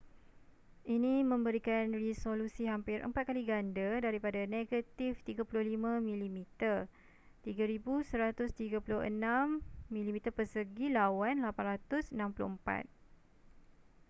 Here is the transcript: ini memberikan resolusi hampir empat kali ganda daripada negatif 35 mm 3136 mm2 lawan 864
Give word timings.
ini 0.95 1.15
memberikan 1.31 1.85
resolusi 2.03 2.63
hampir 2.71 2.97
empat 3.07 3.23
kali 3.29 3.43
ganda 3.51 3.89
daripada 4.05 4.41
negatif 4.55 5.11
35 5.21 5.45
mm 5.45 6.37
3136 7.45 8.81
mm2 9.93 10.89
lawan 10.97 11.35
864 11.45 12.09